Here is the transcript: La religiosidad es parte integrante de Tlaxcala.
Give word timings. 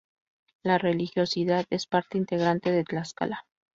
La 0.63 0.79
religiosidad 0.79 1.67
es 1.69 1.85
parte 1.85 2.17
integrante 2.17 2.71
de 2.71 2.83
Tlaxcala. 2.83 3.45